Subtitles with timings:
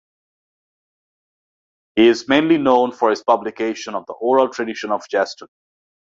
[1.93, 5.51] He is mainly known for his publication of the oral tradition of Gascony.